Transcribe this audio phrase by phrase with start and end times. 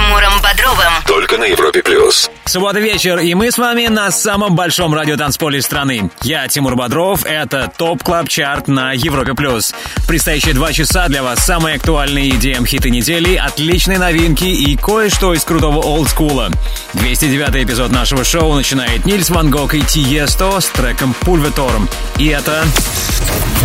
[0.00, 0.92] Тимуром Бодровым.
[1.06, 2.30] Только на Европе Плюс.
[2.46, 6.10] Суббота вечер, и мы с вами на самом большом радиотанцполе страны.
[6.22, 9.34] Я Тимур Бодров, это Top Club Chart на Европе+.
[9.34, 9.74] плюс.
[9.96, 15.34] В предстоящие два часа для вас самые актуальные EDM хиты недели, отличные новинки и кое-что
[15.34, 16.50] из крутого олдскула.
[16.94, 21.90] 209 эпизод нашего шоу начинает Нильс Ван Гог и Тиесто с треком Пульветорм.
[22.16, 22.64] И это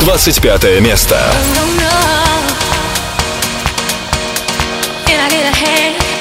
[0.02, 1.18] 25 место.
[5.08, 6.15] Can I get a hand?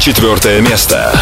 [0.00, 1.12] 24 место.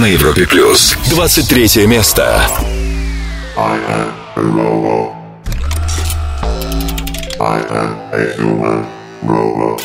[0.00, 0.96] На Европе плюс.
[1.10, 2.42] 23 место.
[3.56, 5.12] I am a robot.
[7.38, 8.86] I am a human
[9.22, 9.79] robot.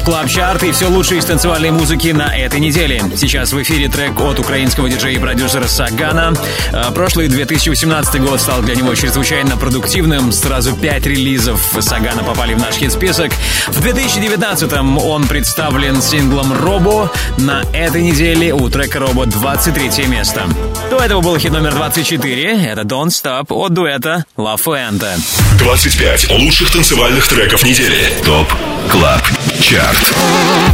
[0.00, 3.02] Top Club Chart и все лучшее из танцевальной музыки на этой неделе.
[3.16, 6.32] Сейчас в эфире трек от украинского диджея и продюсера Сагана.
[6.72, 10.32] А, Прошлый 2018 год стал для него чрезвычайно продуктивным.
[10.32, 13.32] Сразу пять релизов Сагана попали в наш хит-список.
[13.68, 17.10] В 2019 он представлен синглом «Robo».
[17.36, 20.46] На этой неделе у трека «Robo» 23 место.
[20.90, 22.64] До этого был хит номер 24.
[22.64, 25.10] Это «Don't Stop» от дуэта «La Fuente».
[25.58, 28.12] 25 лучших танцевальных треков недели.
[28.24, 28.46] Top
[28.90, 29.22] Club
[29.60, 29.99] Chart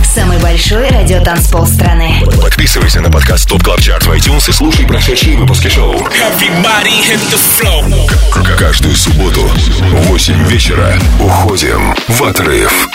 [0.05, 2.23] Самый большой радиотанцпол страны.
[2.41, 5.95] Подписывайся на подкаст Top Club Chart в iTunes и слушай прошедшие выпуски шоу.
[5.95, 8.09] Everybody hit the floor.
[8.31, 12.89] К- Каждую субботу в 8 вечера уходим в отрыв.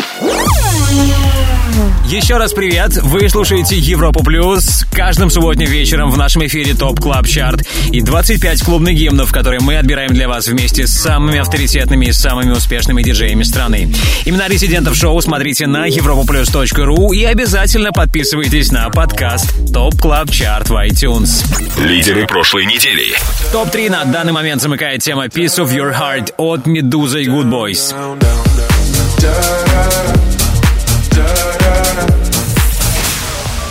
[2.11, 2.97] Еще раз привет!
[3.03, 4.85] Вы слушаете Европу Плюс.
[4.91, 9.77] Каждым субботним вечером в нашем эфире Top Club Chart и 25 клубных гимнов, которые мы
[9.77, 13.93] отбираем для вас вместе с самыми авторитетными и самыми успешными диджеями страны.
[14.25, 20.73] Имена резидентов шоу смотрите на europaplus.ru и обязательно подписывайтесь на подкаст ТОП Клаб Чарт в
[20.73, 21.45] iTunes.
[21.81, 23.05] Лидеры прошлой недели.
[23.53, 27.95] Топ-3 на данный момент замыкает тема Piece of Your Heart от Медуза и Goodboys.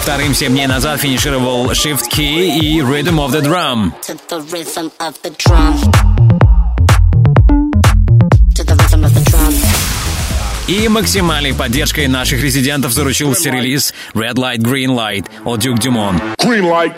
[0.03, 3.93] Вторым 7 дней назад финишировал Shift K3Y и Rhythm of the Drum.
[10.67, 16.21] И максимальной поддержкой наших резидентов заручился релиз Red Light, Green Light от Duke Dumont.
[16.39, 16.95] Green light.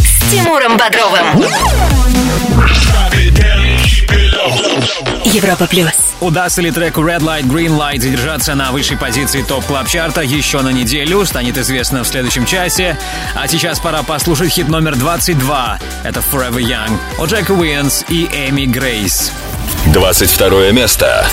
[0.00, 1.44] С Тимуром Бодровым.
[5.24, 5.90] Европа Плюс.
[6.20, 10.60] Удастся ли треку Red Light, Green Light задержаться на высшей позиции топ клаб чарта еще
[10.60, 12.98] на неделю, станет известно в следующем часе.
[13.34, 15.78] А сейчас пора послушать хит номер 22.
[16.04, 19.32] Это Forever Young от Джека Уинс и Эми Грейс.
[19.92, 21.26] 22 место.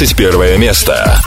[0.00, 1.20] 21 место.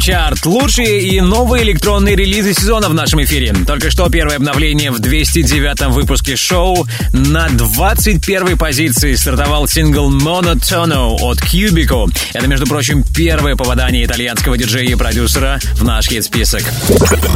[0.00, 0.46] Чарт.
[0.46, 3.54] Лучшие и новые электронные релизы сезона в нашем эфире.
[3.66, 6.86] Только что первое обновление в 209-м выпуске шоу.
[7.12, 12.06] На 21-й позиции стартовал сингл Monotono от Cubico.
[12.32, 16.62] Это, между прочим, первое попадание итальянского диджея и продюсера в наш хит-список.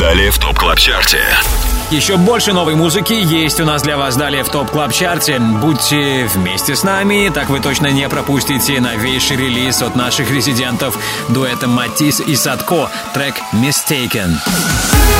[0.00, 1.20] Далее в ТОП Клаб Чарте.
[1.94, 5.38] Еще больше новой музыки есть у нас для вас далее в ТОП Клаб Чарте.
[5.38, 11.68] Будьте вместе с нами, так вы точно не пропустите новейший релиз от наших резидентов дуэта
[11.68, 14.33] Матис и Садко, трек «Mistaken».
[14.33, 15.13] Mistaken.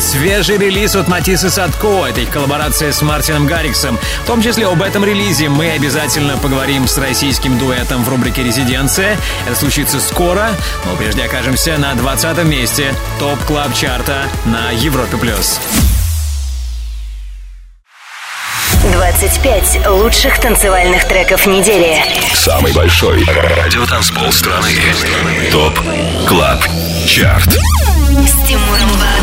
[0.00, 2.06] Свежий релиз от Матисса Садко.
[2.06, 3.98] Это их коллаборация с Мартином Гарриксом.
[4.22, 9.16] В том числе об этом релизе мы обязательно поговорим с российским дуэтом в рубрике «Резиденция».
[9.46, 10.50] Это случится скоро,
[10.84, 15.16] но прежде окажемся на 20 месте ТОП Клаб Чарта на Европе+.
[15.16, 15.60] плюс.
[18.92, 22.02] 25 лучших танцевальных треков недели.
[22.34, 24.72] Самый большой радиотанцпол страны.
[25.50, 25.78] ТОП
[26.26, 26.64] Клаб
[27.06, 27.50] Чарт.
[27.50, 29.17] С Тимуром.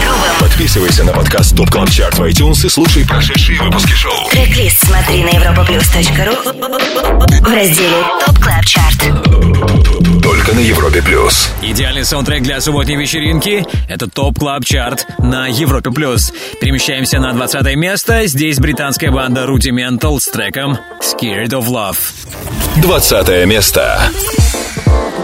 [0.56, 4.14] Подписывайся на подкаст ТОП Клаб Чарт в iTunes и слушай прошедшие выпуски шоу.
[4.32, 8.98] Трек-лист смотри на europaplus.ru в разделе ТОП Клаб Чарт.
[10.24, 11.50] Только на Европе плюс.
[11.62, 15.92] Идеальный саундтрек для субботней вечеринки– это ТОП Клаб Чарт на Европе+.
[15.92, 16.32] плюс.
[16.62, 18.26] Перемещаемся на 20 место.
[18.26, 21.98] Здесь британская банда Rudimental с треком «Scared of Love».
[22.82, 24.10] 20 место.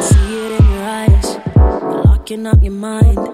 [0.02, 1.38] see it in your eyes.
[1.56, 3.31] You're locking up your mind.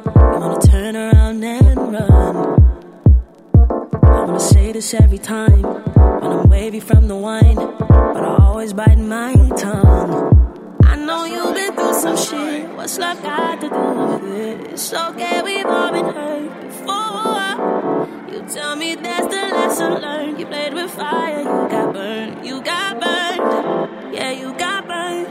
[4.78, 10.78] This every time when I'm wavy from the wine, but I always bite my tongue.
[10.84, 12.70] I know you've been through some shit.
[12.76, 14.74] What's love got to do with it?
[14.74, 18.32] It's okay, we've all been hurt before.
[18.32, 20.40] You tell me that's the lesson learned.
[20.40, 24.14] You played with fire, you got burned, you got burned.
[24.14, 25.28] Yeah, you got burned.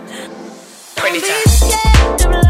[2.18, 2.45] Don't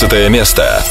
[0.00, 0.87] 19 место.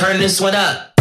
[0.00, 0.99] Turn this one up.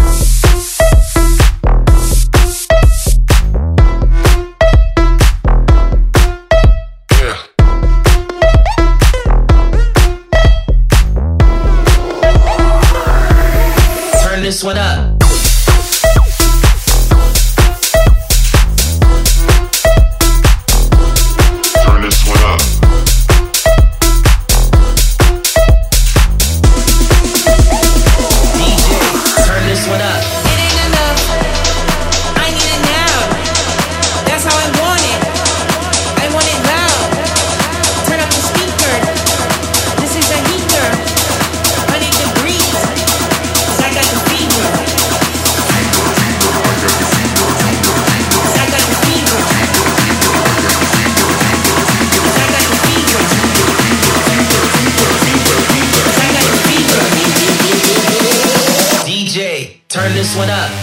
[60.40, 60.79] what up?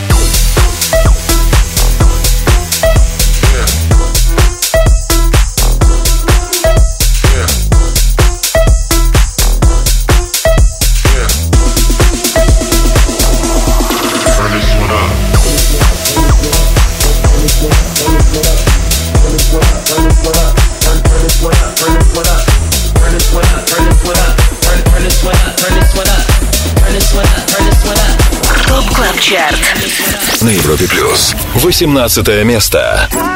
[31.59, 33.36] 18 место.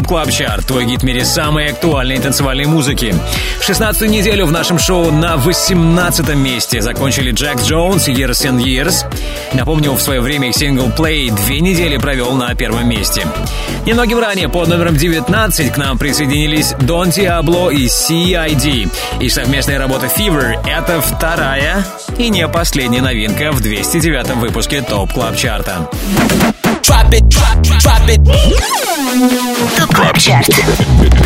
[0.00, 3.14] ТОП Клаб Чарт, твой гид в мире самой актуальной танцевальной музыки.
[3.60, 9.04] 16 неделю в нашем шоу на 18 месте закончили Джекс Джонс и Years and Years.
[9.52, 13.26] Напомню, в свое время их сингл Play две недели провел на первом месте.
[13.84, 18.90] Немногим ранее под номером 19 к нам присоединились Дон Диабло и CID.
[19.20, 21.84] И совместная работа Fever— это вторая
[22.16, 25.88] и не последняя новинка в 209 выпуске ТОП Клаб Чарта.
[29.94, 30.64] КЛАБ ЧАРТ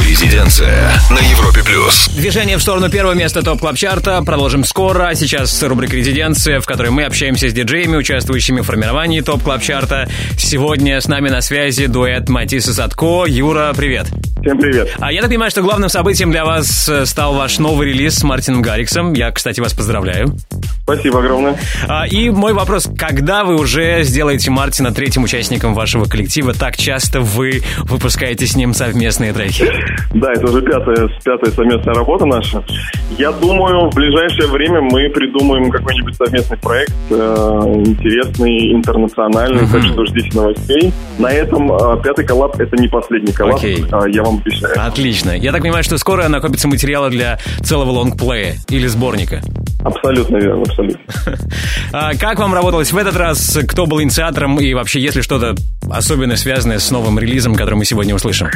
[0.08, 2.08] Резиденция на Европе плюс.
[2.08, 5.08] Движение в сторону первого места топ клаб чарта продолжим скоро.
[5.08, 9.62] А Сейчас рубрика «Резиденция», в которой мы общаемся с диджеями, участвующими в формировании топ клаб
[9.62, 10.08] чарта.
[10.38, 13.24] Сегодня с нами на связи дуэт Матис и Садко.
[13.26, 14.08] Юра, привет.
[14.44, 14.94] Всем привет.
[15.00, 18.24] А я так понимаю, что главным событием для вас э, стал ваш новый релиз с
[18.24, 19.14] Мартином Гарриксом.
[19.14, 20.34] Я, кстати, вас поздравляю.
[20.82, 21.56] Спасибо огромное.
[21.88, 26.52] А, И мой вопрос, когда вы уже сделаете Мартина третьим участником вашего коллектива?
[26.52, 29.64] Так часто вы выпускаете с ним совместные треки.
[30.12, 32.62] Да, это уже пятая, пятая совместная работа наша.
[33.16, 40.04] Я думаю, в ближайшее время мы придумаем какой-нибудь совместный проект, э, интересный, интернациональный, так что
[40.04, 40.92] ждите новостей.
[41.18, 43.76] На этом э, пятый коллаб это не последний коллаб, э,
[44.10, 44.86] я вам обещаю.
[44.86, 45.30] Отлично.
[45.32, 49.42] Я так понимаю, что скоро накопится материала для целого лонгплея или сборника.
[49.84, 51.04] Абсолютно верно, абсолютно.
[51.92, 53.58] А как вам работалось в этот раз?
[53.68, 54.58] Кто был инициатором?
[54.58, 55.54] И вообще, есть ли что-то
[55.90, 58.48] особенно связанное с новым релизом, который мы сегодня услышим?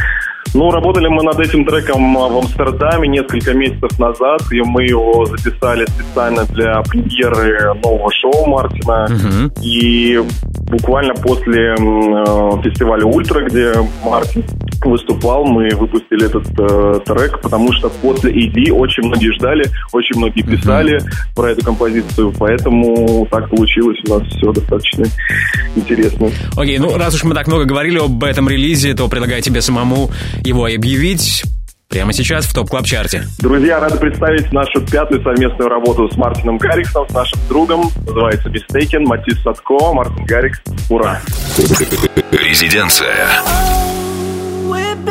[0.54, 5.26] Ну, работали мы над этим треком а, в Амстердаме несколько месяцев назад, и мы его
[5.26, 9.08] записали специально для премьеры нового шоу Мартина.
[9.62, 10.20] И
[10.70, 11.74] буквально после э,
[12.62, 13.72] фестиваля Ультра, где
[14.04, 14.44] Мартин
[14.84, 20.42] выступал, мы выпустили этот э, трек, потому что после ED очень многие ждали, очень многие
[20.42, 21.00] писали
[21.34, 25.04] про эту композицию, поэтому так получилось у нас все достаточно
[25.74, 26.28] интересно.
[26.56, 30.10] Окей, ну раз уж мы так много говорили об этом релизе, то предлагаю тебе самому
[30.44, 31.44] его и объявить
[31.88, 36.58] прямо сейчас в топ клаб чарте Друзья, рады представить нашу пятую совместную работу с Мартином
[36.58, 37.90] Гарриксом, с нашим другом.
[38.06, 40.60] Называется Mistaken, Матис Садко, Мартин Гаррикс.
[40.90, 41.20] Ура!
[42.30, 43.28] Резиденция.
[44.68, 45.04] We've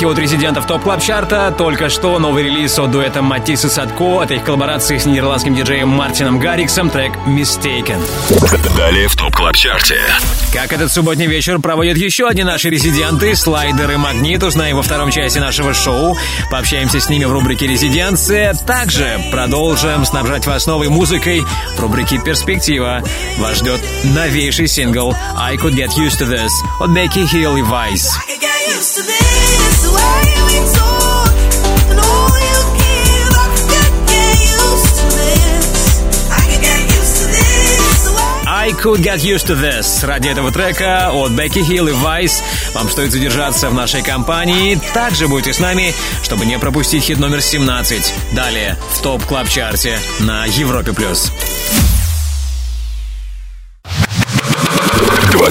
[0.00, 1.54] треки от резидентов ТОП Клаб Чарта.
[1.56, 4.22] Только что новый релиз от дуэта Матис и Садко.
[4.22, 6.90] Это их коллаборации с нидерландским диджеем Мартином Гарриксом.
[6.90, 8.00] Трек «Mistaken».
[8.76, 10.00] Далее в ТОП Клаб Чарте.
[10.54, 14.42] Как этот субботний вечер проводят еще одни наши резиденты, Слайдер и Магнит.
[14.42, 16.16] Узнаем во втором части нашего шоу.
[16.50, 18.54] Пообщаемся с ними в рубрике «Резиденция».
[18.54, 21.42] Также продолжим снабжать вас новой музыкой
[21.76, 23.02] в рубрике «Перспектива».
[23.38, 28.08] Вас ждет новейший сингл «I Could Get Used to This» от Becky Hill и Vice.
[38.46, 40.04] I could get used to this.
[40.04, 42.42] Ради этого трека от Becky Hill и Vice
[42.74, 44.78] вам стоит задержаться в нашей компании.
[44.94, 48.14] Также будьте с нами, чтобы не пропустить хит номер 17.
[48.32, 50.92] Далее в топ клаб чарте на Европе+.
[50.92, 51.32] плюс.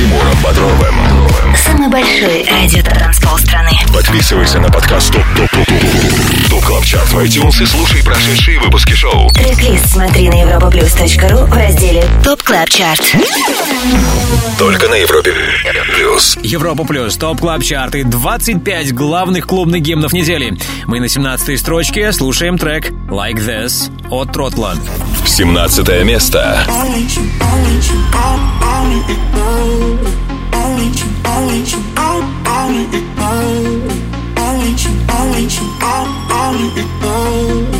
[0.00, 0.94] Тимуром Бодровым.
[1.54, 3.68] Самый большой радиотанцпол страны.
[3.92, 8.58] Подписывайся на подкаст ТОП ТОП ТОП ТОП ТОП Клаб Чарт в iTunes и слушай прошедшие
[8.60, 9.28] выпуски шоу.
[9.32, 13.14] Трек-лист смотри на europaplus.ru в разделе ТОП Клаб Чарт.
[14.58, 15.34] Только на Европе
[15.94, 16.38] Плюс.
[16.42, 20.56] Европа Плюс, ТОП Клаб Чарты, 25 главных клубных гимнов недели.
[20.86, 24.76] Мы на 17 строчке слушаем трек Like This от Тротла.
[25.26, 26.64] 17 место.
[28.80, 31.00] I I want
[34.84, 37.79] you, I want you, I, I want it all.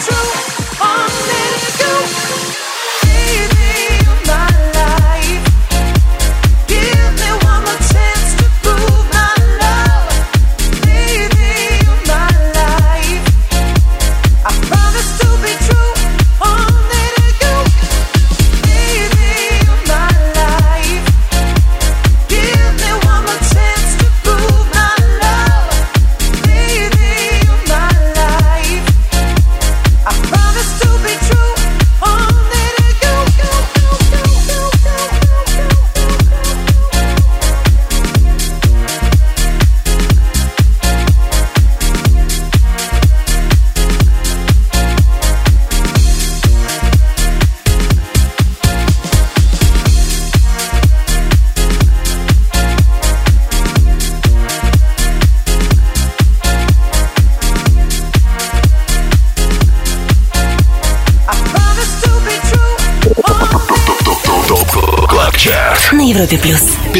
[0.00, 0.57] true.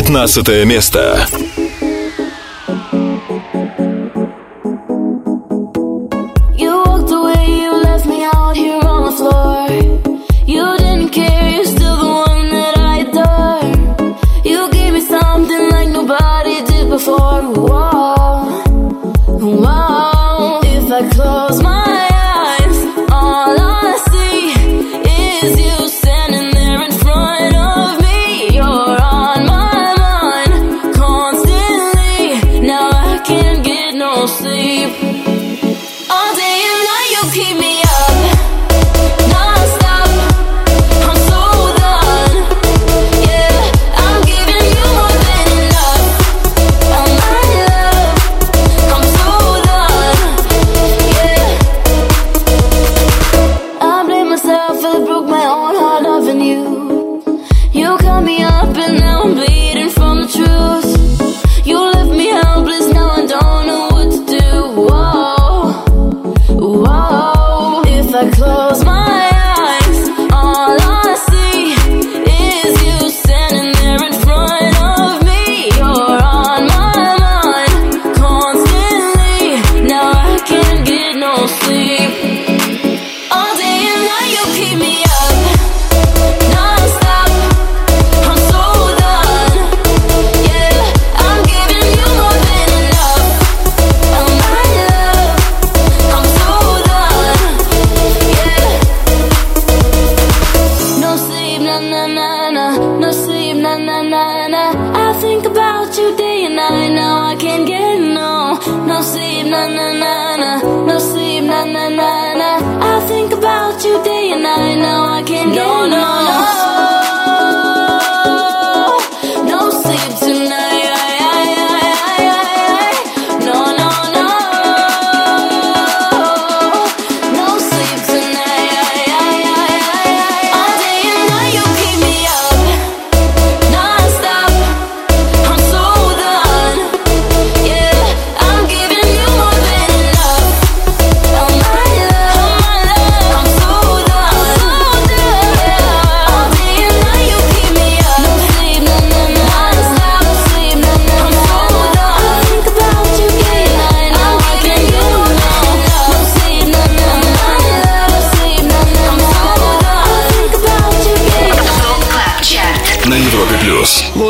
[0.08, 1.28] 15 место.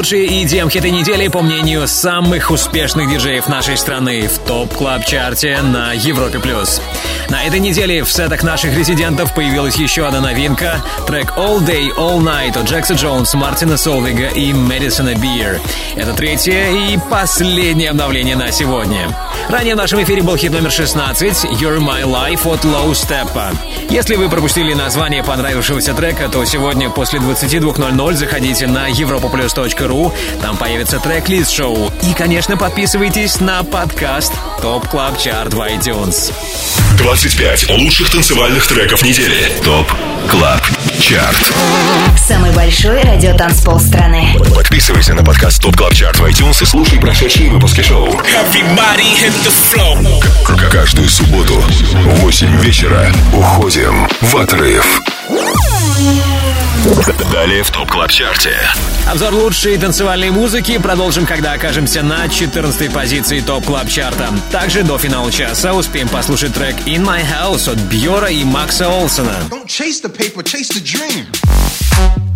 [0.08, 5.60] лучшие и демхиты недели по мнению самых успешных диджеев нашей страны в топ клаб чарте
[5.60, 6.38] на Европе+.
[6.38, 6.80] плюс.
[7.28, 12.20] На этой неделе в сетах наших резидентов появилась еще одна новинка— трек «All Day, All
[12.20, 15.60] Night» от Джекса Джонс, Мартина Солвига и Мэдисона Бир.
[15.94, 19.14] Это третье и последнее обновление на сегодня.
[19.50, 23.54] Ранее в нашем эфире был хит номер 16 «You're My Life» от Low Steppa.
[23.90, 30.12] Если вы пропустили название понравившегося трека, то сегодня после 22.00 заходите на europaplus.ru Show.
[30.42, 31.90] Там появится трек-лист шоу.
[32.02, 34.32] И, конечно, подписывайтесь на подкаст
[34.62, 36.32] Топ Клаб Чарт в iTunes.
[36.98, 39.52] 25 лучших танцевальных треков недели.
[39.64, 39.90] Топ
[40.30, 40.60] Клаб
[41.00, 41.52] Чарт.
[42.16, 44.36] Самый большой радиотанцпол страны.
[44.54, 48.08] Подписывайся на подкаст Топ Клаб Чарт в iTunes и слушай прошедшие выпуски шоу.
[50.70, 55.00] Каждую субботу в 8 вечера уходим в отрыв.
[55.98, 56.37] Yeah.
[57.32, 58.56] Далее в Топ Клаб Чарте.
[59.06, 64.28] Обзор лучшей танцевальной музыки продолжим, когда окажемся на 14 позиции ТОП Клаб Чарта.
[64.50, 69.36] Также до финала часа успеем послушать трек In My House от Бьора и Макса Олсона.
[69.50, 72.27] Don't chase the paper, chase the dream.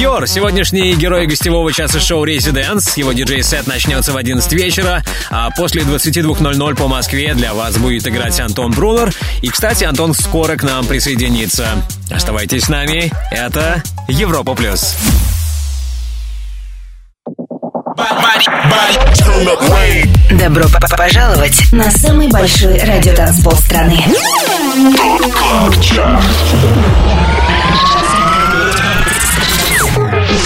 [0.00, 2.92] Бьор, сегодняшний герой гостевого часа шоу Residence.
[2.96, 8.40] Его диджей-сет начнется в 11 вечера, а после 22.00 по Москве для вас будет играть
[8.40, 9.12] Антон Брунер.
[9.42, 11.66] И, кстати, Антон скоро к нам присоединится.
[12.10, 13.12] Оставайтесь с нами.
[13.30, 14.96] Это Европа Плюс.
[20.30, 20.64] Добро
[20.96, 24.02] пожаловать на самый большой радиотанцпол страны.
[24.96, 26.24] ТОП Клаб Чарт.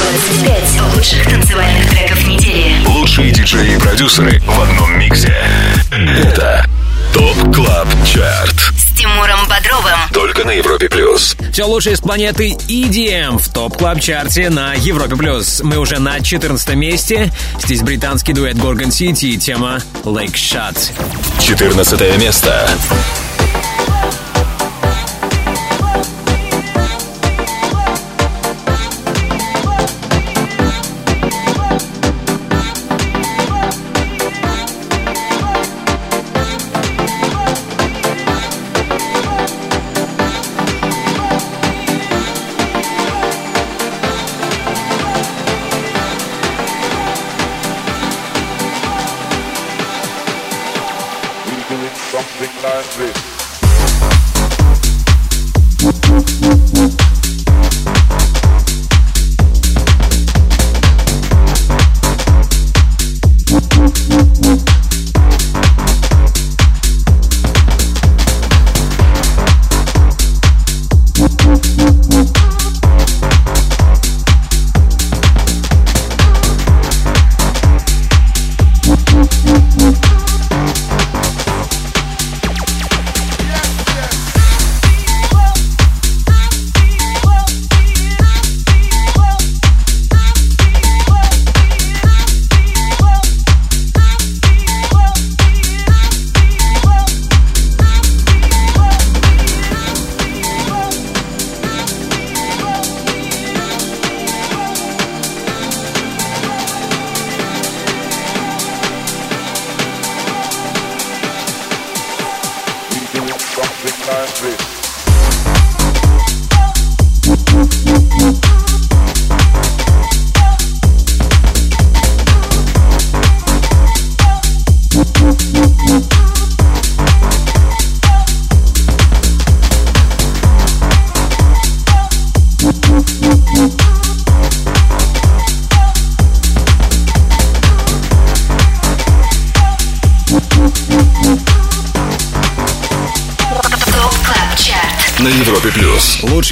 [0.04, 2.84] 25 лучших танцевальных треков недели.
[2.86, 5.34] Лучшие диджеи и продюсеры в одном миксе.
[5.90, 6.66] Это
[7.14, 8.54] ТОП Клаб Чарт.
[8.76, 9.98] С Тимуром Бодровым.
[10.12, 11.36] Только на Европе Плюс.
[11.52, 15.62] Все лучшее из планеты EDM в топ клаб чарте на Европе плюс.
[15.62, 17.32] Мы уже на 14 месте.
[17.62, 20.76] Здесь британский дуэт Gorgon City и тема Lick Shot.
[21.40, 22.68] 14 место.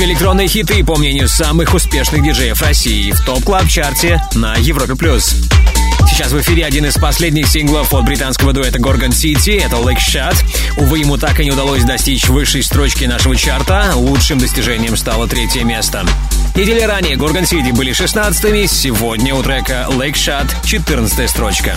[0.03, 4.96] Лучшие электронные хиты, по мнению самых успешных диджеев России в топ клаб чарте на Европе
[4.96, 5.36] плюс.
[6.11, 9.64] Сейчас в эфире один из последних синглов от британского дуэта Gorgon City.
[9.64, 10.34] Это Lake Shot.
[10.76, 13.92] Увы, ему так и не удалось достичь высшей строчки нашего чарта.
[13.94, 16.05] Лучшим достижением стало третье место.
[16.57, 18.66] Недели ранее Gorgon City были 16-ми.
[18.66, 21.76] Сегодня у трека Lake Shot 14 строчка.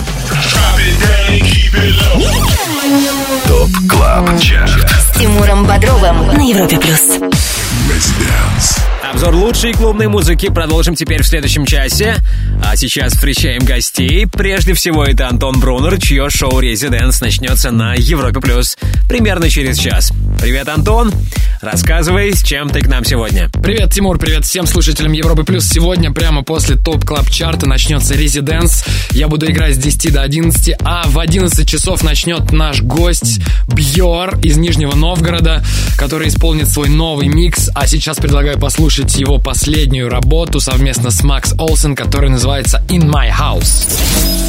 [3.46, 4.90] Top Club Chart.
[4.90, 7.20] С Тимуром Бодровым на Европе плюс.
[9.02, 12.16] Обзор лучшей клубной музыки продолжим теперь в следующем часе.
[12.64, 14.26] А сейчас встречаем гостей.
[14.26, 18.40] Прежде всего, это Антон Брунер, чье шоу «Residence» начнется на Европе+.
[18.40, 18.76] плюс
[19.08, 20.12] примерно через час.
[20.40, 21.12] Привет, Антон.
[21.60, 23.48] Рассказывай, с чем ты к нам сегодня.
[23.62, 25.66] Привет, Тимур, привет всем слушателям Европы Плюс.
[25.68, 28.84] Сегодня, прямо после Top Club Chart а, начнется Residence.
[29.12, 34.38] Я буду играть с 10 до 11, а в 11 часов начнет наш гость Бьор
[34.40, 35.64] из Нижнего Новгорода,
[35.96, 37.70] который исполнит свой новый микс.
[37.74, 43.30] А сейчас предлагаю послушать его последнюю работу совместно с Макс Олсен, которая называется In My
[43.30, 44.45] House.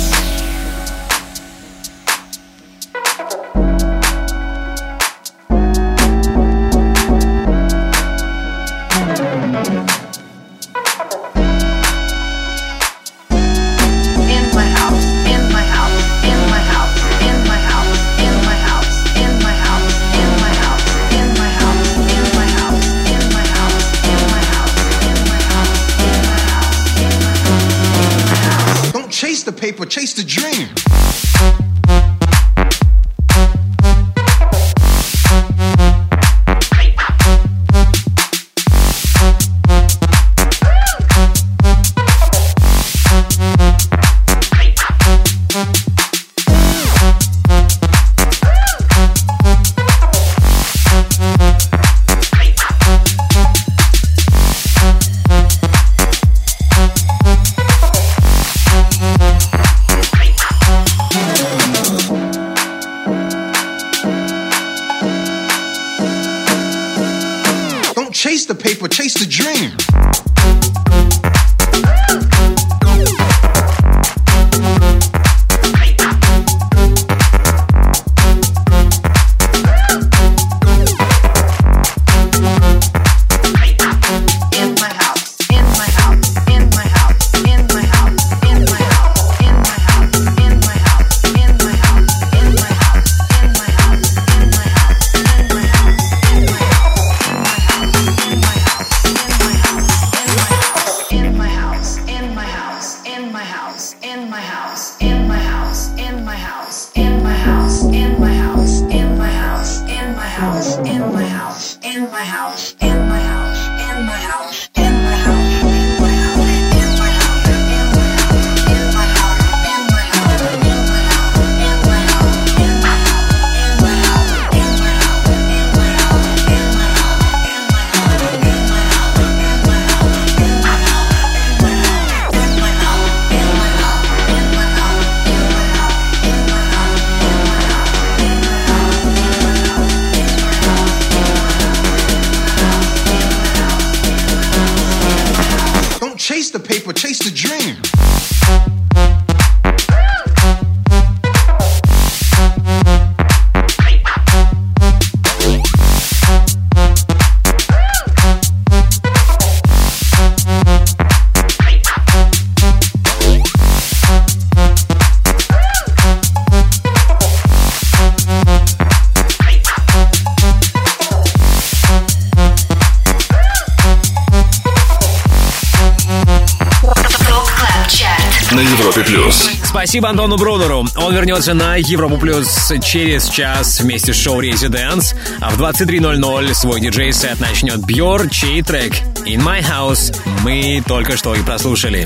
[179.87, 180.85] Спасибо Антону Брунеру.
[180.97, 185.15] Он вернется на Европу Плюс через час вместе с шоу Residents.
[185.39, 190.13] А в 23.00 свой диджей-сет начнет Бьор, чей трек In My House
[190.43, 192.05] мы только что и прослушали.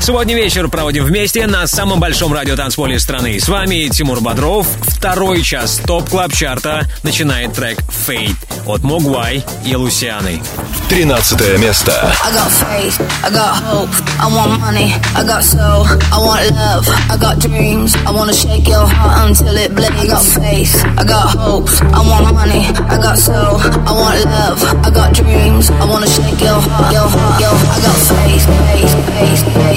[0.00, 3.38] Сегодня вечер проводим вместе на самом большом радиотанцполе страны.
[3.40, 4.66] С вами Тимур Бодров.
[4.82, 10.42] Второй час топ-клаб-чарта начинает трек «Fate» от Могвай и Лусианы.
[10.88, 11.92] 13 место.
[12.24, 16.88] I got faith, I got hope, I want money, I got soul, I want love,
[17.08, 20.02] I got dreams, I wanna shake your heart until it bleeds.
[20.02, 24.62] I got faith, I got hopes, I want money, I got soul, I want love,
[24.84, 27.78] I got dreams, I wanna shake your heart, your heart, your heart.
[27.78, 29.69] I got faith, faith, faith, faith.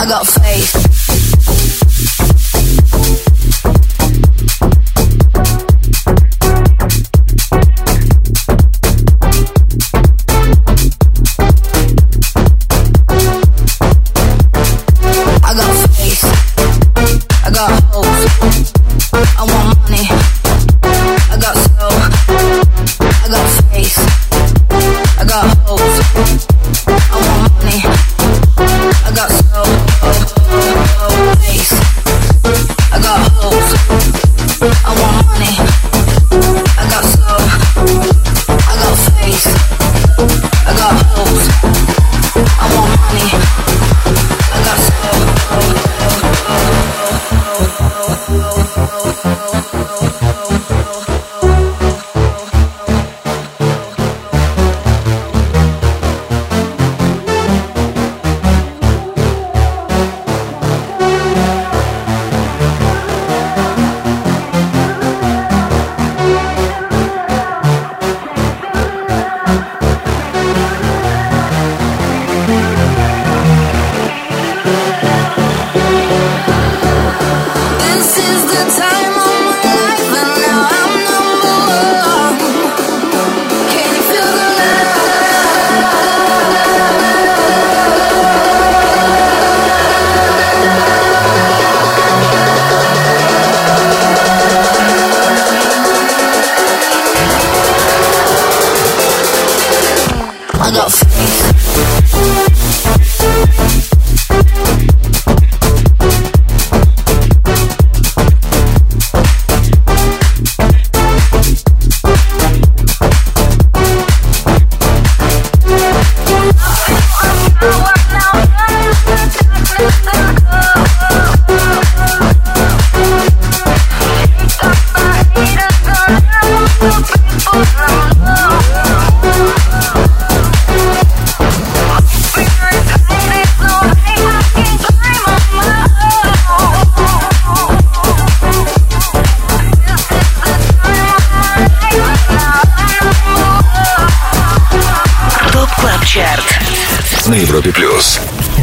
[0.00, 0.87] I got faith.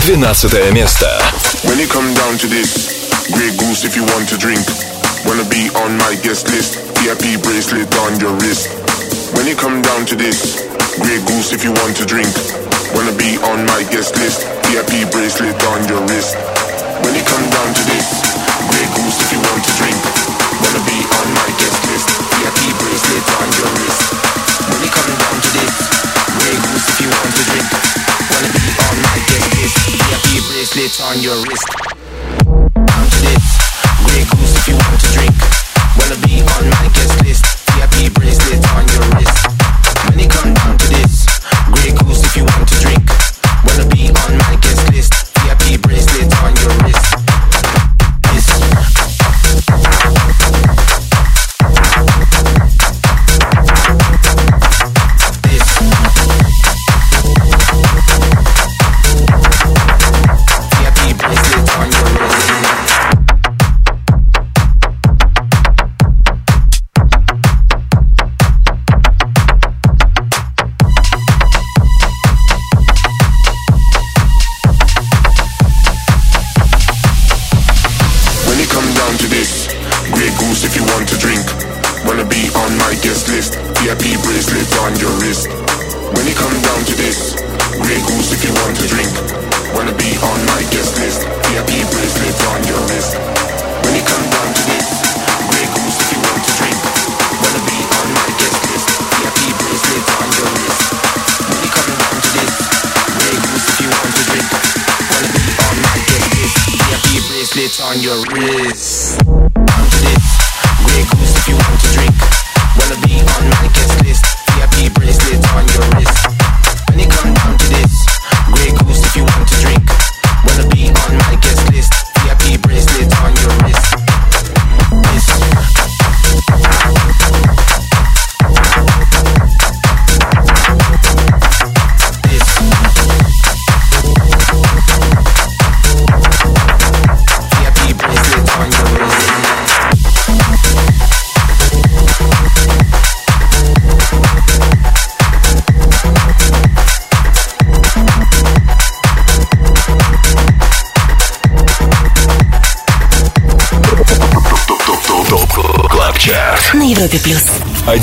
[0.05, 1.07] 12 место.
[1.63, 4.61] When you come down to this, Grey Goose if you want to drink.
[5.25, 8.69] Wanna be on my guest list, VIP bracelet on your wrist.
[9.33, 10.61] When you come down to this,
[11.01, 12.29] Grey Goose if you want to drink.
[12.93, 16.54] Wanna be on my guest list, VIP bracelet on your wrist.
[31.15, 31.84] on your wrist.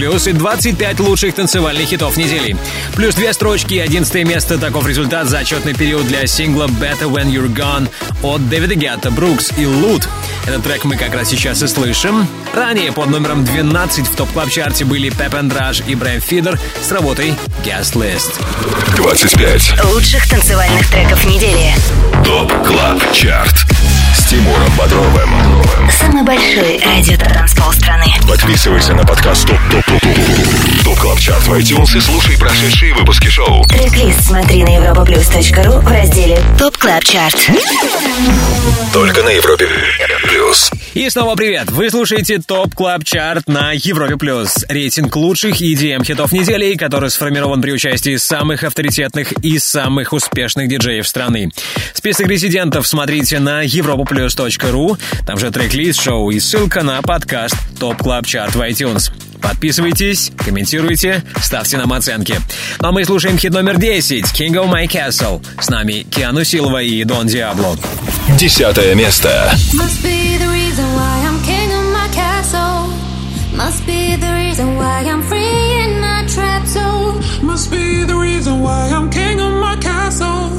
[0.00, 2.56] плюс и 25 лучших танцевальных хитов недели.
[2.94, 4.56] Плюс две строчки и 11 место.
[4.56, 7.86] Таков результат за отчетный период для сингла Better When You're Gone
[8.22, 10.08] от Дэвида Гетта, Брукс и Лут.
[10.46, 12.26] Этот трек мы как раз сейчас и слышим.
[12.54, 16.58] Ранее под номером 12 в Top Club Chart е были and Rush и Брэм Фидер
[16.80, 18.40] с работой Guest List.
[18.96, 19.84] 25.
[19.92, 21.74] Лучших танцевальных треков недели.
[22.24, 23.66] Top Club Chart
[24.16, 25.30] с Тимуром Бодровым.
[25.90, 27.99] Самый большой радиотанцпол страны.
[28.40, 32.94] Подписывайся на подкаст Top Top Top Top Top Club Chart в iTunes и слушай прошедшие
[32.94, 33.62] выпуски шоу.
[33.66, 37.36] Трек-лист смотри на europaplus.ru в разделе Top Club Chart.
[38.94, 39.68] Только на Европе
[40.22, 40.70] Плюс.
[40.92, 41.70] И снова привет!
[41.70, 44.64] Вы слушаете Top Club Chart на Европе Плюс.
[44.68, 51.06] Рейтинг лучших EDM хитов недели, который сформирован при участии самых авторитетных и самых успешных диджеев
[51.06, 51.50] страны.
[51.94, 54.98] Список резидентов смотрите на europaplus.ru.
[55.24, 59.12] Там же трек-лист шоу и ссылка на подкаст Top Club Chart в iTunes.
[59.42, 62.36] Подписывайтесь, комментируйте, ставьте нам оценки.
[62.80, 65.44] Ну а мы слушаем хит номер 10 King of My Castle.
[65.60, 67.76] С нами Киану Силва и Дон Диабло.
[68.38, 69.50] Десятое место.
[69.74, 72.92] Must be the reason why I'm king of my castle.
[73.56, 77.20] Must be the reason why I'm free in my trapped soul.
[77.42, 80.50] Must be the reason why I'm king of my castle.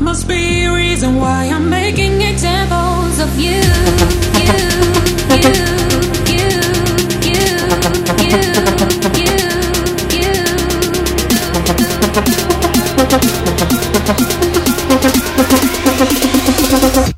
[0.00, 3.38] Must be a reason why I'm making examples of.
[3.38, 3.60] You,
[4.40, 4.58] you,
[5.42, 5.83] you,
[8.34, 8.42] you,
[9.14, 10.28] you,
[17.08, 17.13] you.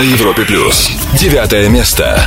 [0.00, 0.90] На Европе Плюс.
[1.12, 2.26] Девятое место.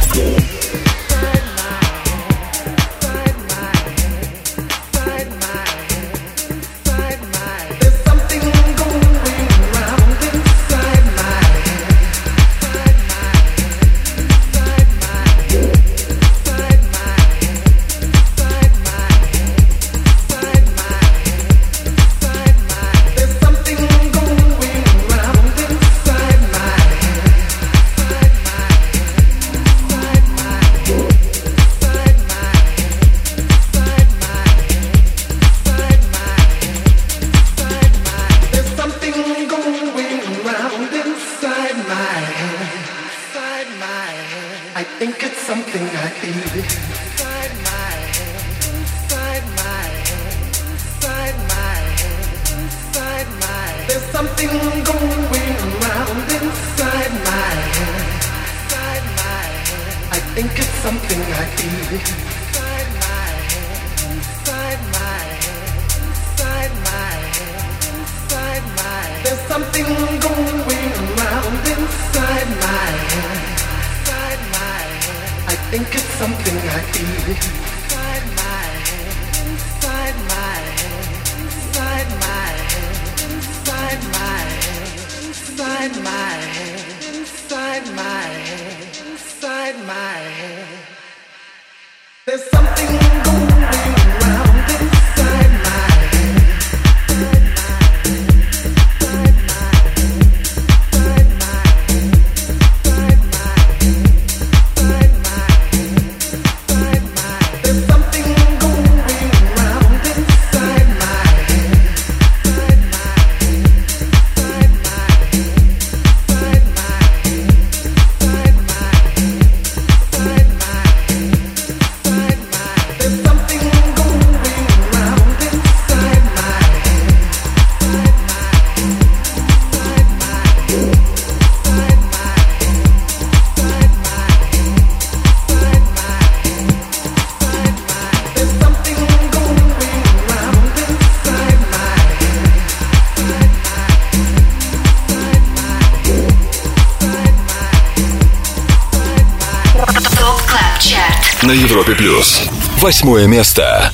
[152.83, 153.91] Восьмое место.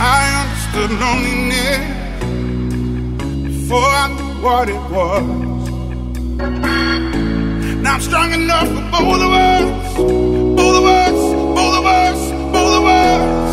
[0.00, 1.80] I understood loneliness
[3.44, 5.24] before I knew what it was.
[7.82, 11.18] Now I'm strong enough for both of us, both of us,
[11.54, 12.18] both of us,
[12.52, 13.52] both of us.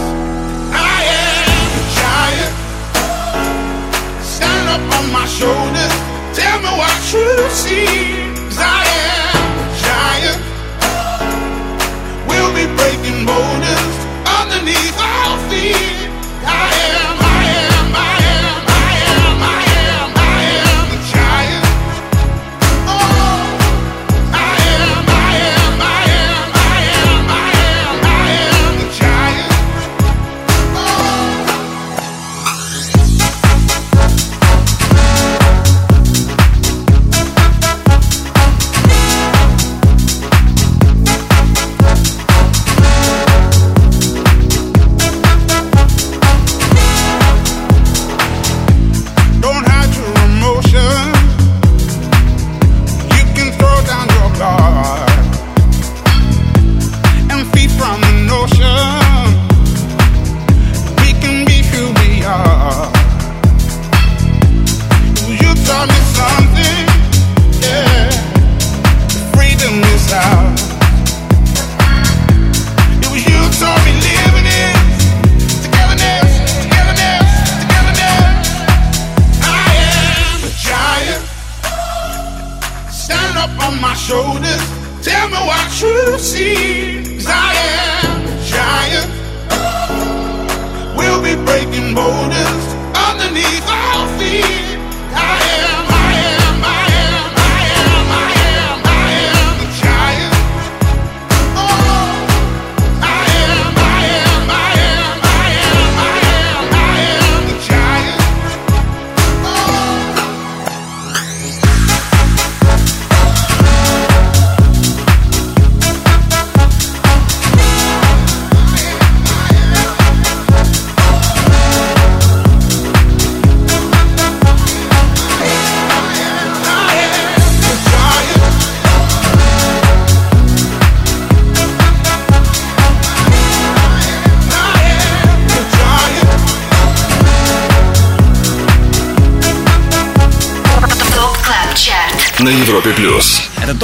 [0.73, 1.49] I am
[1.79, 2.53] a giant.
[4.23, 5.93] Stand up on my shoulders.
[6.33, 7.87] Tell me what you see.
[8.49, 10.41] 'Cause I am a giant.
[12.27, 13.46] We'll be breaking boulders
[14.68, 15.17] need.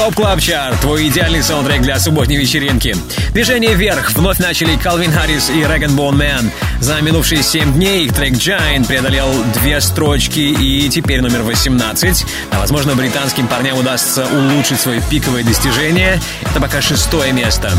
[0.04, 2.94] Top Club Chart, твой идеальный саундтрек для субботней вечеринки.
[3.32, 6.50] Движение вверх вновь начали Калвин Харрис и Rag'n'Bone Man.
[6.78, 12.26] За минувшие 7 дней их трек Giant преодолел две строчки и теперь номер 18.
[12.50, 16.20] А возможно, британским парням удастся улучшить свои пиковые достижения.
[16.42, 17.72] Это пока шестое место.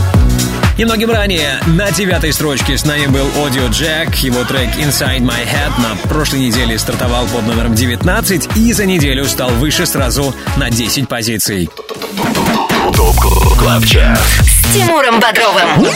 [0.80, 4.18] Немногим ранее на девятой строчке с нами был Audiojack.
[4.24, 9.26] Его трек Inside My Head на прошлой неделе стартовал под номером 19 и за неделю
[9.26, 11.70] стал выше сразу на 10 позиций.
[13.66, 14.20] Top Club Chart.
[14.44, 15.88] С Тимуром Бодровым.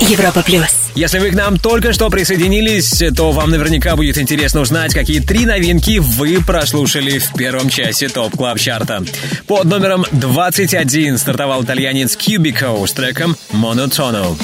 [0.00, 0.92] Европа плюс.
[0.94, 5.46] Если вы к нам только что присоединились, то вам наверняка будет интересно узнать, какие три
[5.46, 9.02] новинки вы прослушали в первом часе Top Club Chart а.
[9.48, 14.38] Под номером 21 стартовал итальянец Cubico с треком Monotono.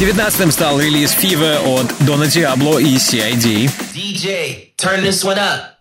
[0.00, 3.70] Девятнадцатым стал релиз Fever от Дона Диабло и CID.
[4.12, 5.78] DJ, turn this one up.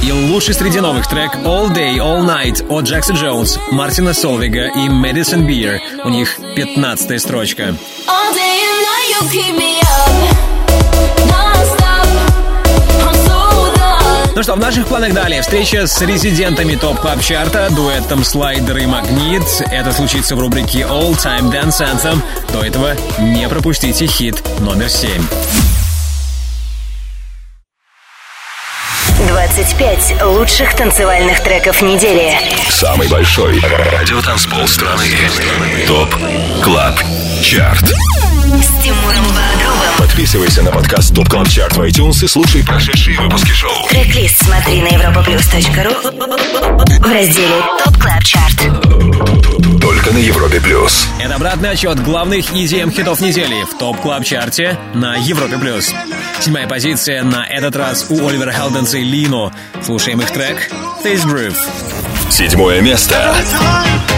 [0.00, 4.88] И лучший среди новых трек All Day, All Night от Джекса Джонс, Мартина Солвига и
[4.88, 5.80] Madison Beer.
[6.04, 7.74] У них 15 строчка.
[8.06, 9.83] All day and night you keep me
[14.34, 18.86] Ну что, в наших планах далее встреча с резидентами топ клаб чарта дуэтом Слайдер и
[18.86, 19.44] Магнит.
[19.70, 22.20] Это случится в рубрике All Time Dance Anthem.
[22.52, 25.22] До этого не пропустите хит номер 7.
[29.44, 32.34] 25 лучших танцевальных треков недели.
[32.70, 35.04] Самый большой радиотанцпол страны.
[35.86, 36.16] Top
[36.62, 36.94] Club
[37.42, 37.84] Chart.
[37.84, 39.98] С Тимуром Бодровым.
[39.98, 43.86] Подписывайся на подкаст Top Club Chart в iTunes и слушай прошедшие выпуски шоу.
[43.90, 48.64] Трек-лист смотри на europaplus.ru в разделе Top Club Chart.
[49.84, 51.06] Только на Европе Плюс.
[51.20, 55.58] Это обратный отчет главных EDM хитов недели в топ клаб чарте на Европе+.
[55.58, 55.92] плюс.
[56.40, 59.04] Седьмая позиция на этот раз у Оливера Хелденса и
[59.34, 59.52] Лино.
[59.82, 60.70] Слушаем их трек
[61.02, 61.58] «This Groove».
[62.30, 63.34] Седьмое место.
[63.52, 64.14] Time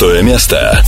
[0.00, 0.82] Шестое место.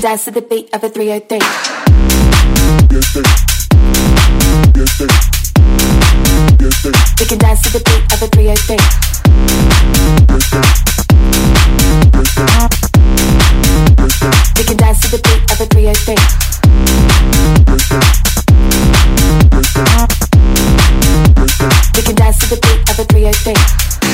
[0.00, 1.38] Dance to the beat of a 303.
[7.18, 8.76] We can dance to the beat of a 303.
[14.56, 16.14] We can dance to the beat of a 303.
[21.96, 24.09] We can dance to the beat of a 303.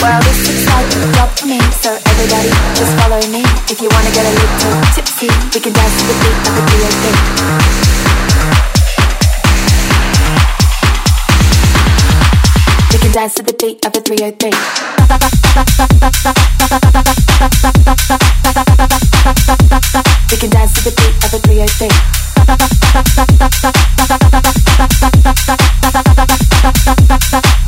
[0.00, 3.44] Well, this looks like a job for me, so everybody just follow me.
[3.68, 6.62] If you wanna get a little tipsy, we can dance to the beat of the
[6.72, 8.69] 303.
[13.12, 14.50] Dance to the beat of a 303.
[20.30, 21.88] We can dance to the beat of a 303.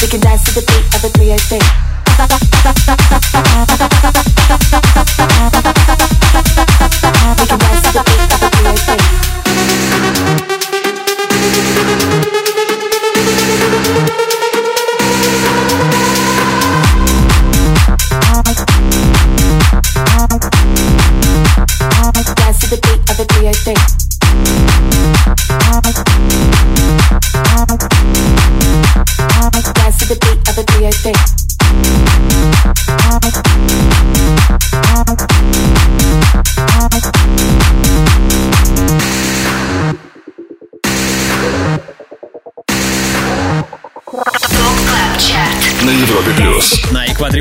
[0.01, 1.09] We can dance to the beat of a
[5.49, 5.62] 303.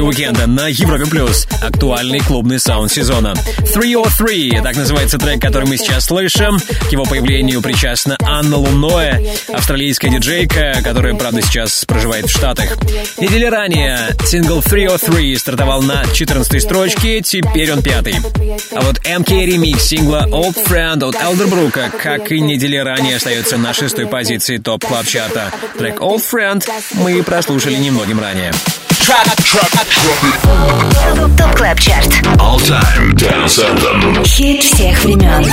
[0.02, 1.48] На экваторе уикенда на Европе Плюс.
[1.62, 3.36] Актуальный клубный саунд сезона.
[3.74, 6.58] 303, так называется трек, который мы сейчас слышим.
[6.60, 9.22] К его появлению причастна Анна Луно,
[9.54, 12.78] австралийская диджейка, которая, правда, сейчас проживает в Штатах.
[13.20, 18.16] Недели ранее сингл 303 стартовал на 14 строчке, теперь он пятый.
[18.76, 23.74] А вот MK ремикс сингла Old Friend от Элдербрука, как и недели ранее, остается на
[23.74, 28.52] шестой позиции Top Club Chart а Трек Old Friend мы прослушали немногим ранее.
[31.36, 32.08] Top Club Chart.
[32.38, 34.24] All Time Dance Anthem.
[34.24, 35.44] Хит всех времен.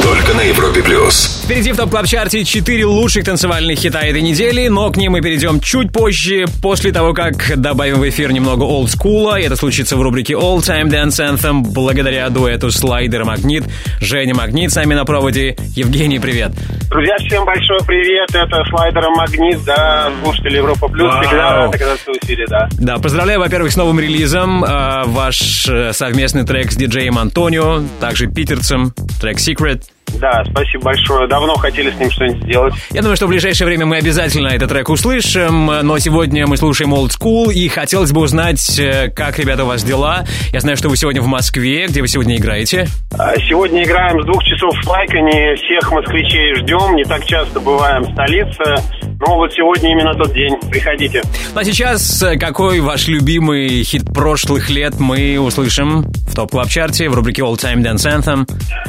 [0.00, 1.42] Только на Европе плюс.
[1.44, 5.12] Впереди в Top Club Chart е 4 лучших танцевальных хита этой недели, но к ним
[5.12, 9.40] мы перейдем чуть позже, после того, как добавим в эфир немного олдскула.
[9.40, 13.64] И это случится в рубрике All Time Dance Anthem благодаря дуэту Слайдер Магнит.
[14.00, 15.56] Женя Магнит с нами на проводе.
[15.74, 16.52] Евгений, привет.
[16.88, 18.30] Друзья, всем большой привет.
[18.32, 21.12] Это слайдер Магнит, да, слушатели Европа Плюс.
[21.20, 22.68] Всегда рад оказаться в эфире, да.
[22.72, 24.64] Да, поздравляю, во-первых, с новым релизом.
[24.64, 29.82] Э, ваш э, совместный трек с диджеем Антонио, также питерцем, трек Secret.
[30.18, 31.28] Да, спасибо большое.
[31.28, 32.74] Давно хотели с ним что-нибудь сделать.
[32.90, 36.92] Я думаю, что в ближайшее время мы обязательно этот трек услышим, но сегодня мы слушаем
[36.92, 40.24] Old School, и хотелось бы узнать, э, как, ребята, у вас дела.
[40.52, 42.88] Я знаю, что вы сегодня в Москве, где вы сегодня играете.
[43.16, 45.54] А, Сегодня играем с двух часов в Лайконе.
[45.56, 46.96] Всех москвичей ждем.
[46.96, 48.76] Не так часто бываем в столице.
[49.20, 50.56] Но вот сегодня именно тот день.
[50.70, 51.22] Приходите.
[51.54, 56.68] Ну а сейчас, э, какой ваш любимый хит прошлых лет мы услышим в топ клаб
[56.68, 58.48] чарте в рубрике All Time Dance Anthem?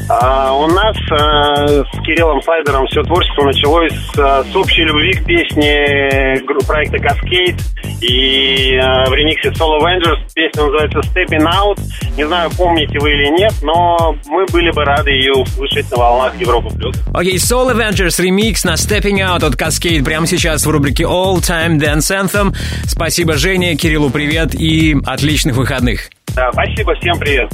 [0.10, 5.26] А, у нас а, с Кириллом Слайдером все творчество началось а, с общей любви к
[5.26, 7.60] песне проекта Kaskade
[8.02, 11.80] и а, в ремиксе Soul Avengerz песня называется Stepping Out.
[12.18, 16.36] Не знаю, помните вы или нет, но мы были бы рады ее услышать на волнах
[16.40, 16.96] Европы Плюс.
[17.14, 21.78] Окей, Soul Avengerz ремикс на Stepping Out от Kaskade прямо сейчас в рубрике All Time
[21.78, 22.56] Dance Anthem.
[22.86, 26.10] Спасибо, Женя, Кириллу привет и отличных выходных.
[26.36, 27.50] Да, спасибо, всем привет.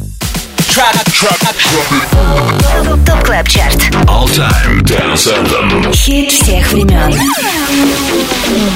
[3.05, 3.89] Top Club Chart.
[4.05, 5.91] All Time Dance Anthem.
[5.93, 7.19] Хит всех времен.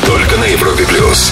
[0.06, 1.32] Только на Европе плюс.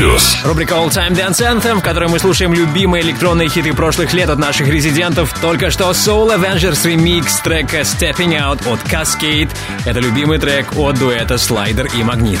[0.00, 0.36] Плюс.
[0.44, 4.38] Рубрика All Time Dance Anthem, в которой мы слушаем любимые электронные хиты прошлых лет от
[4.38, 5.34] наших резидентов.
[5.40, 9.50] Только что Soul Avengers ремикс трека Stepping Out от Cascade.
[9.84, 12.40] Это любимый трек от дуэта Слайдер и Магнит.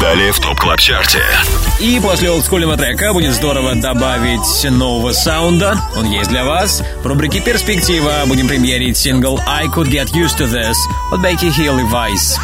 [0.00, 1.24] Далее в ТОП КЛАБ ЧАРТе.
[1.80, 5.80] И после олдскульного трека будет здорово добавить нового саунда.
[5.96, 6.82] Он есть для вас.
[7.02, 10.74] В рубрике «Перспектива» будем премьерить сингл «I Could Get Used to This»
[11.12, 12.38] от Бекки Хилл и Вайс.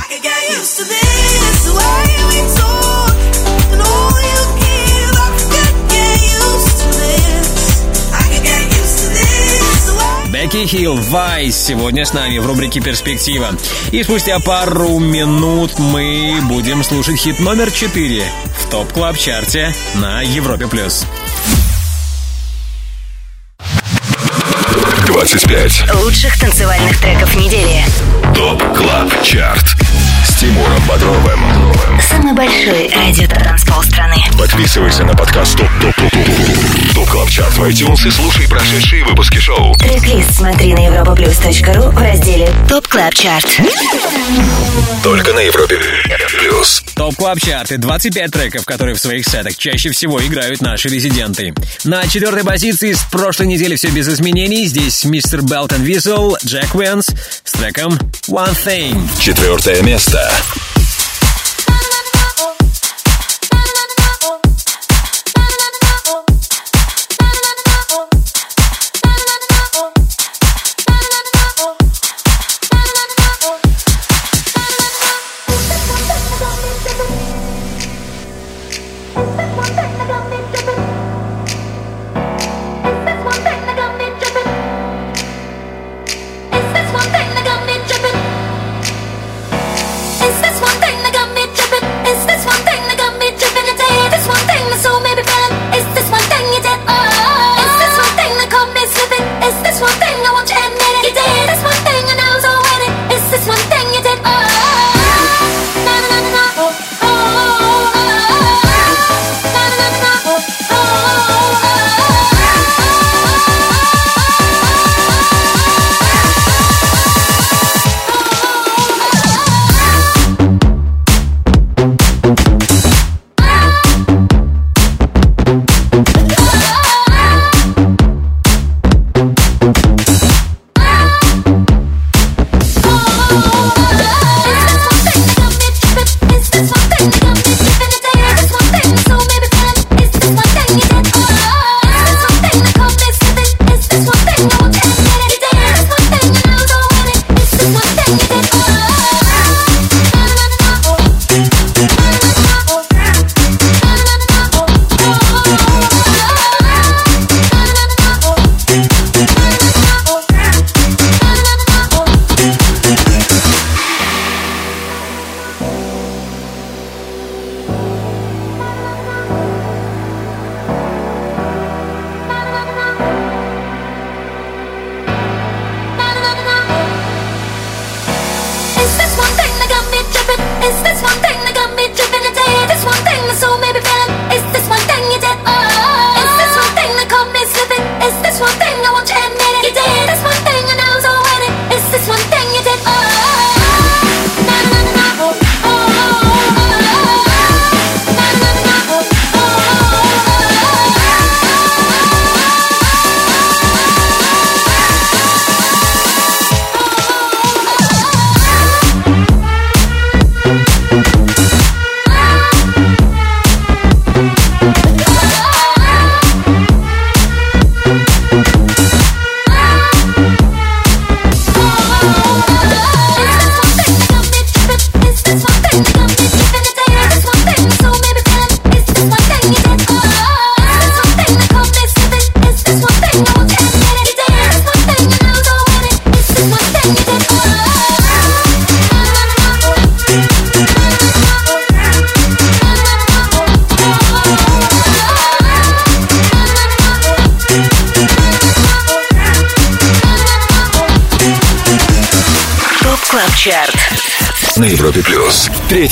[10.41, 13.51] Бекки Хилл, Вайс сегодня с нами в рубрике «Перспектива».
[13.93, 18.25] И спустя пару минут мы будем слушать хит номер 4
[18.59, 20.67] в Top Club Chart е на Европе+.
[20.67, 21.05] плюс.
[25.07, 27.85] 25 Лучших танцевальных треков недели.
[28.35, 29.90] Top Club Chart
[30.41, 31.39] Тимуром Бодровым.
[32.01, 34.17] Самый большой радиотанцпол страны.
[34.39, 39.05] Подписывайся на подкаст Top Top Top Top Top Club Chart в iTunes и слушай прошедшие
[39.05, 39.75] выпуски шоу.
[39.75, 43.47] Трек-лист смотри на europaplus.ru в разделе Top Club Chart.
[45.03, 45.79] Только на Европе
[46.39, 46.85] Плюс.
[46.95, 51.53] Top Club Chart ы 25 треков, которые в своих сетах чаще всего играют наши резиденты.
[51.85, 54.67] На четвертой позиции с прошлой недели все без изменений.
[54.67, 55.43] Здесь Mr.
[55.43, 57.09] Belt & Wezol, Jack Wins
[57.45, 57.99] с треком
[58.29, 59.07] One Thing.
[59.21, 60.30] Четвертое место.
[60.31, 60.70] Yeah.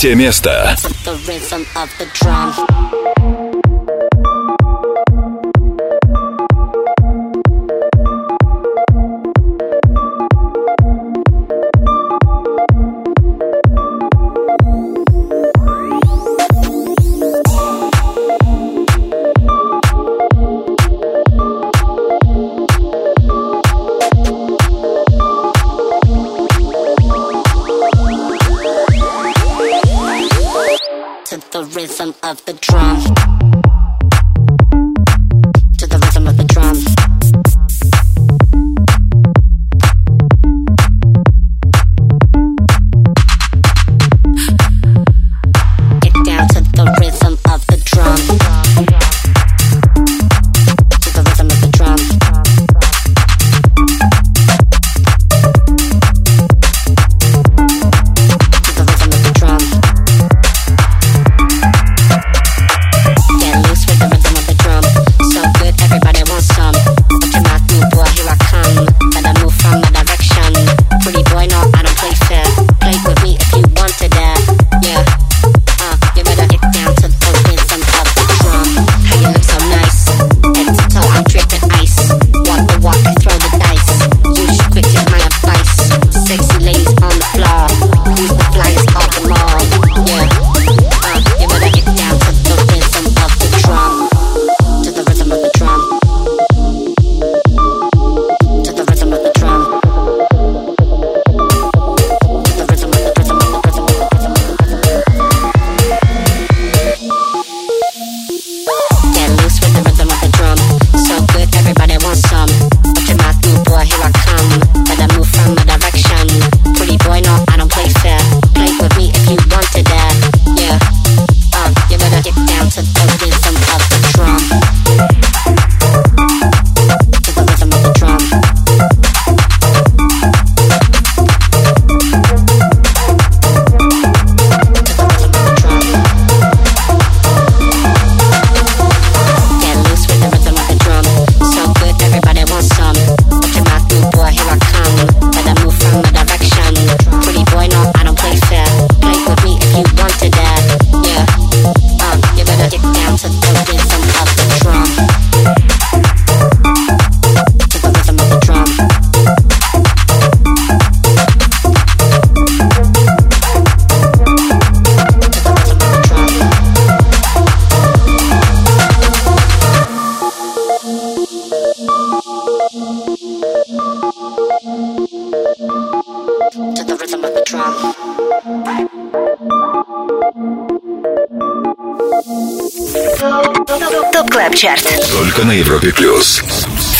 [0.01, 0.77] Третье место.
[1.05, 2.28] The rhythm of the drum.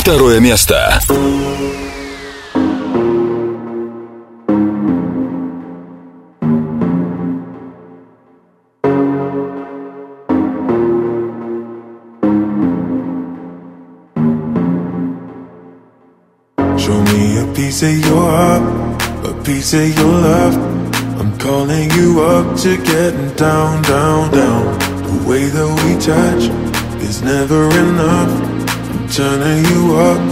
[0.09, 0.98] второе место.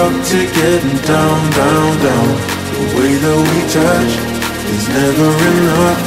[0.00, 2.28] Up to getting down, down, down.
[2.72, 4.12] The way that we touch
[4.74, 6.00] is never enough.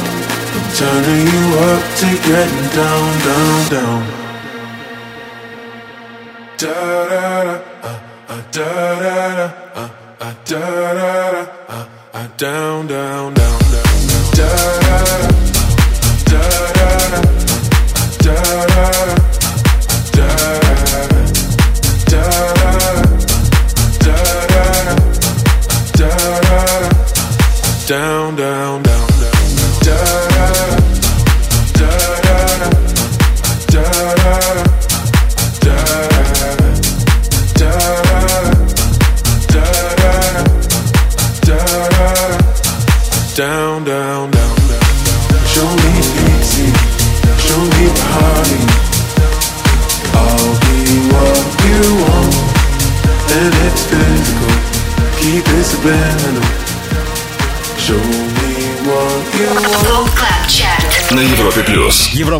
[0.54, 4.00] I'm turning you up to getting down, down, down.
[6.58, 6.74] Da
[7.10, 8.93] da da, uh, uh, da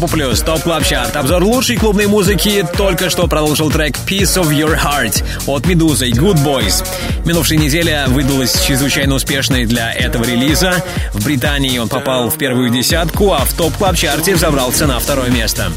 [0.09, 0.25] плюс.
[0.25, 1.17] Европа плюс, топ клаб чарт.
[1.17, 6.45] Обзор лучшей клубной музыки только что продолжил трек Piece of Your Heart от Медузы Good
[6.45, 6.85] Boys.
[7.25, 10.85] Минувшая неделя выдалась чрезвычайно успешной для этого релиза.
[11.13, 15.31] В Британии он попал в первую десятку, а в топ клаб чарте забрался на второе
[15.31, 15.73] место.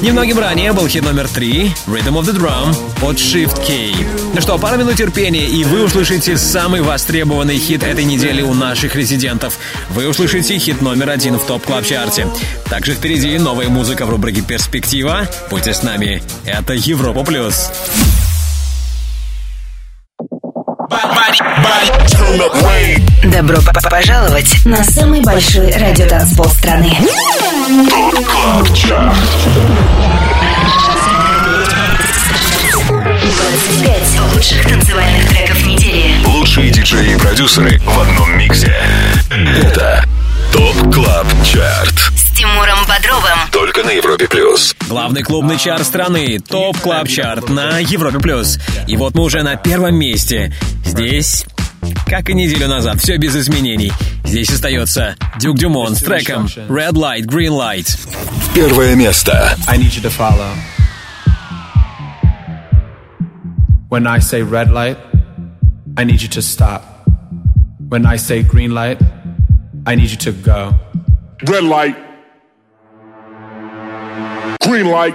[0.00, 4.04] Немногим ранее был хит номер три Rhythm of the Drum от Shift K.
[4.34, 8.94] Ну что, пара минут терпения, и вы услышите самый востребованный хит этой недели у наших
[8.94, 9.58] резидентов.
[9.90, 12.26] Вы услышите хит номер один в топ клаб чарте
[12.72, 15.28] также впереди новая музыка в рубрике «Перспектива».
[15.50, 16.22] Будьте с нами.
[16.46, 17.22] Это Европа+.
[17.22, 17.70] плюс.
[23.24, 26.96] Добро п- пожаловать на самый большой радиотанцпол страны.
[32.82, 36.14] 25 лучших танцевальных треков недели.
[36.26, 38.74] Лучшие диджеи и продюсеры в одном миксе.
[39.30, 40.04] Это
[40.52, 41.94] ТОП КЛАБ ЧАРТ.
[42.16, 43.38] С Тимуром Бодровым.
[43.52, 44.74] Только на Европе плюс.
[44.88, 48.58] Главный клубный чарт страны, топ клаб чарт на Европе плюс.
[48.88, 50.52] И вот мы уже на первом месте.
[50.84, 51.44] Здесь,
[52.06, 53.92] как и неделю назад, все без изменений.
[54.24, 57.88] Здесь остается Дюк Дюмон с треком Red Light, Green Light.
[58.54, 59.56] Первое место.
[59.66, 60.52] I need you to follow.
[63.88, 64.96] When I say red light,
[65.96, 66.82] I need you to stop.
[67.90, 68.98] When I say green light,
[69.84, 70.72] I need you to go.
[71.46, 71.96] Red light.
[74.62, 75.14] Green light.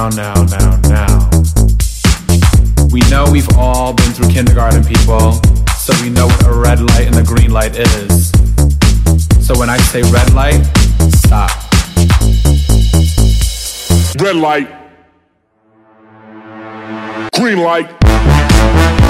[0.00, 1.30] Now, now, now, now.
[2.90, 5.32] We know we've all been through kindergarten, people,
[5.76, 8.30] so we know what a red light and a green light is.
[9.46, 10.64] So when I say red light,
[11.16, 11.50] stop.
[14.18, 14.70] Red light.
[17.34, 19.09] Green light.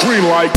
[0.00, 0.50] Green light.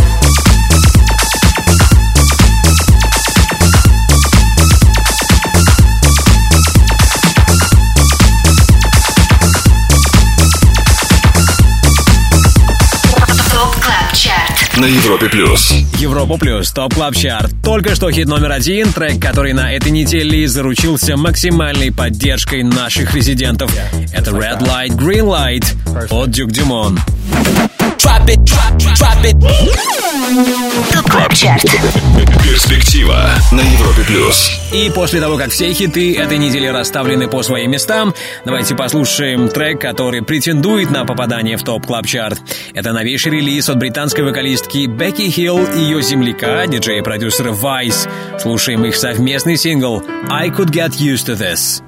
[14.78, 15.72] На Европе плюс.
[16.00, 17.52] Европа плюс, топ клаб чарт.
[17.64, 23.72] Только что хит номер один, трек, который на этой неделе заручился максимальной поддержкой наших резидентов.
[24.12, 27.00] Это Red Light, Green Light от Duke Dumont.
[28.02, 29.38] Drop it, drop, drop it.
[30.92, 31.64] Top Club Chart.
[32.44, 34.50] Перспектива на Европе плюс.
[34.72, 39.80] И после того, как все хиты этой недели расставлены по своим местам, давайте послушаем трек,
[39.80, 42.40] который претендует на попадание в Top Club Chart.
[42.74, 48.10] Это новейший релиз от британской вокалистки Бекки Хилл и ее земляка, диджея-продюсера Vice.
[48.40, 51.84] Слушаем их совместный сингл «I Could Get Used to This».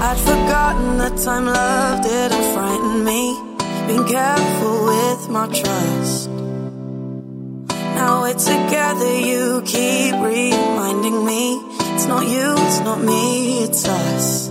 [0.00, 3.51] I'd forgotten that time love didn't frighten me.
[3.92, 6.30] Being careful with my trust.
[7.98, 11.60] Now we're together, you keep reminding me.
[11.92, 14.48] It's not you, it's not me, it's us.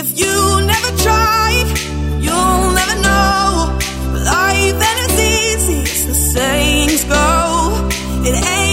[0.00, 0.34] If you
[0.72, 1.50] never try,
[2.24, 3.78] you'll never know.
[4.32, 7.90] Life and it's easy, as the sayings go.
[8.24, 8.63] It ain't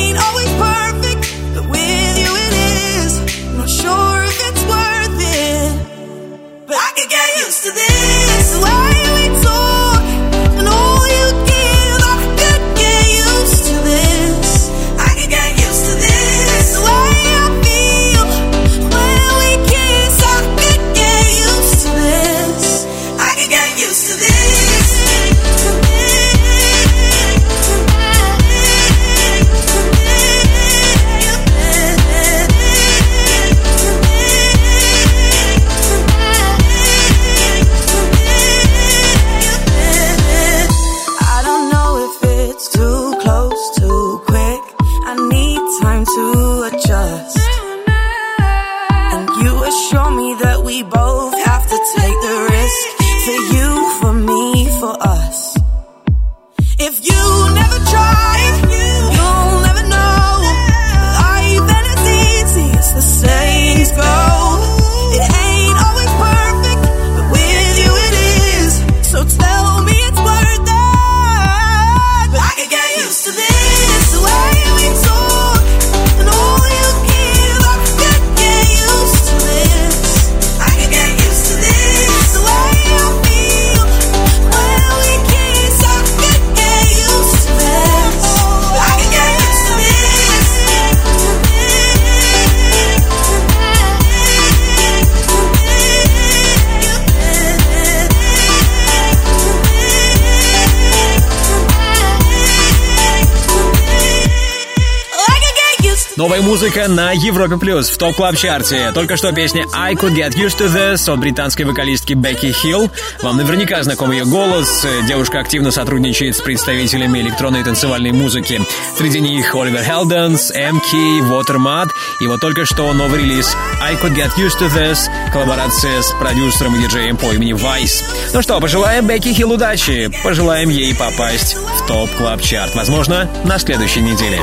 [107.22, 111.11] Европе Плюс в топ клаб чарте Только что песня I Could Get Used to This
[111.11, 112.89] от британской вокалистки Бекки Хилл.
[113.22, 114.85] Вам наверняка знаком ее голос.
[115.07, 118.61] Девушка активно сотрудничает с представителями электронной танцевальной музыки.
[118.98, 121.89] Среди них Оливер Хелденс, MK, Watermat.
[122.19, 125.10] И вот только что новый релиз I Could Get Used to This.
[125.31, 128.03] Коллаборация с продюсером и диджеем по имени Вайс.
[128.34, 130.11] Ну что, пожелаем Бекки Хилл удачи.
[130.23, 131.57] Пожелаем ей попасть
[131.91, 134.39] топ клаб чарт Возможно, на следующей неделе.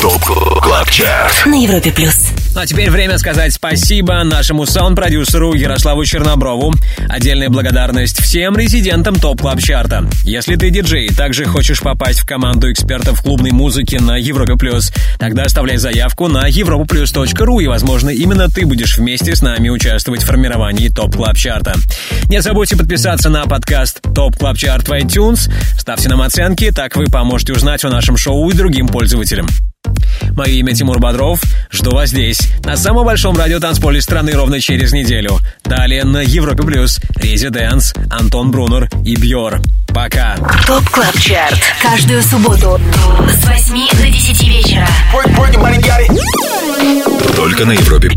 [0.00, 0.24] Top
[0.62, 2.23] Club Chart На Европе плюс.
[2.54, 6.72] Ну а теперь время сказать спасибо нашему саунд-продюсеру Ярославу Черноброву.
[7.08, 10.08] Отдельная благодарность всем резидентам Top Club Chart'а.
[10.22, 14.92] Если ты диджей и также хочешь попасть в команду экспертов клубной музыки на Европе Плюс,
[15.18, 20.26] тогда оставляй заявку на europaplus.ru и, возможно, именно ты будешь вместе с нами участвовать в
[20.26, 21.74] формировании Top Club Chart'а.
[22.28, 27.06] Не забудьте подписаться на подкаст Top Club Chart в iTunes, ставьте нам оценки, так вы
[27.06, 29.48] поможете узнать о нашем шоу и другим пользователям.
[30.36, 31.40] Мое имя Тимур Бодров.
[31.70, 35.38] Жду вас здесь, на самом большом радиотанцполе страны ровно через неделю.
[35.64, 39.60] Далее на Европе Плюс, ResiDANCE, Антон Брунер и Бьор.
[39.88, 40.36] Пока.
[40.66, 41.60] Top Club Chart.
[41.80, 42.80] Каждую субботу
[43.30, 44.88] с 8 до 10 вечера.
[47.36, 48.10] Только на Европе